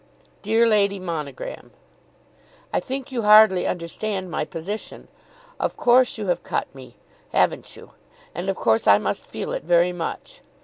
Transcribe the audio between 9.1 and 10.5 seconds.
feel it very much.